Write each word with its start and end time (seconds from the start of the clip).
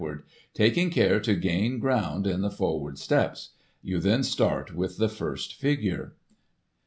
ward, 0.01 0.23
taking 0.55 0.89
ceire 0.91 1.19
to 1.21 1.35
gain 1.35 1.77
ground 1.77 2.25
in 2.25 2.41
the 2.41 2.49
forward 2.49 2.97
steps; 2.97 3.51
you 3.83 3.99
then 3.99 4.23
start 4.23 4.73
with 4.73 4.97
the 4.97 5.07
first 5.07 5.53
figure. 5.53 6.15